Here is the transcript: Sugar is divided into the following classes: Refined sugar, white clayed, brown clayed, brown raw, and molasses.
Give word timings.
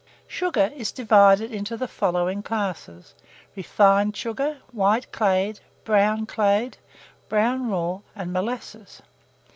Sugar 0.25 0.71
is 0.75 0.91
divided 0.91 1.51
into 1.51 1.77
the 1.77 1.87
following 1.87 2.41
classes: 2.41 3.13
Refined 3.55 4.17
sugar, 4.17 4.57
white 4.71 5.11
clayed, 5.11 5.59
brown 5.83 6.25
clayed, 6.25 6.77
brown 7.29 7.69
raw, 7.69 7.99
and 8.15 8.33
molasses. 8.33 9.03